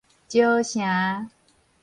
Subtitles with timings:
[0.27, 1.29] 蕉城